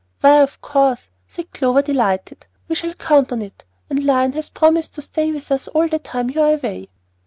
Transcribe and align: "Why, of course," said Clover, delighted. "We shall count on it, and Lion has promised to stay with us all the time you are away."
"Why, 0.21 0.41
of 0.41 0.59
course," 0.61 1.11
said 1.27 1.53
Clover, 1.53 1.83
delighted. 1.83 2.47
"We 2.67 2.73
shall 2.73 2.95
count 2.95 3.31
on 3.31 3.43
it, 3.43 3.65
and 3.87 4.03
Lion 4.03 4.31
has 4.33 4.49
promised 4.49 4.95
to 4.95 5.01
stay 5.03 5.31
with 5.31 5.51
us 5.51 5.67
all 5.67 5.87
the 5.87 5.99
time 5.99 6.31
you 6.31 6.41
are 6.41 6.55
away." 6.55 6.89